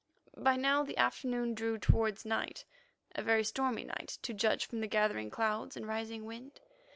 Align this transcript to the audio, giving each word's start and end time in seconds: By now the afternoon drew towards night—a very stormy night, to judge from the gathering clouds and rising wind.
By 0.35 0.55
now 0.55 0.81
the 0.81 0.97
afternoon 0.97 1.53
drew 1.53 1.77
towards 1.77 2.25
night—a 2.25 3.21
very 3.21 3.43
stormy 3.43 3.83
night, 3.83 4.17
to 4.23 4.33
judge 4.33 4.65
from 4.65 4.79
the 4.81 4.87
gathering 4.87 5.29
clouds 5.29 5.77
and 5.77 5.87
rising 5.87 6.25
wind. 6.25 6.59